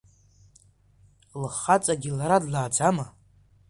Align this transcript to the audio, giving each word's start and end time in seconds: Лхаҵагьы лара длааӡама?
Лхаҵагьы 1.41 2.11
лара 2.17 2.37
длааӡама? 2.43 3.05